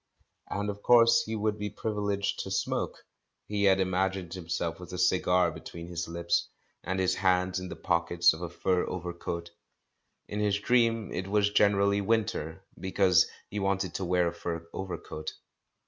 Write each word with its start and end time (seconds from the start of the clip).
And 0.49 0.71
of 0.71 0.81
course 0.81 1.25
he 1.27 1.35
would 1.35 1.59
be 1.59 1.69
privileged 1.69 2.39
to 2.39 2.49
smoke— 2.49 3.05
he 3.47 3.65
had 3.65 3.79
imagined 3.79 4.33
himself 4.33 4.79
with 4.79 4.91
a 4.93 4.97
cigar 4.97 5.51
between 5.51 5.89
his 5.89 6.07
lips, 6.07 6.49
and 6.83 6.99
his 6.99 7.13
hands 7.13 7.59
in 7.59 7.69
the 7.69 7.75
pockets 7.75 8.33
of 8.33 8.41
a 8.41 8.49
fur 8.49 8.83
over 8.89 9.13
THE 9.13 9.19
CALL 9.19 9.41
FROM 9.41 9.43
THE 9.43 9.51
PAST 9.51 9.53
395 10.25 10.25
coat. 10.25 10.33
In 10.33 10.39
his 10.39 10.59
dream 10.59 11.11
it 11.13 11.29
was 11.31 11.49
generally 11.51 12.01
winter, 12.01 12.63
be 12.79 12.91
cause 12.91 13.27
he 13.51 13.59
wanted 13.59 13.93
to 13.93 14.05
wear 14.05 14.29
a 14.29 14.33
fur 14.33 14.67
overcoat. 14.73 15.33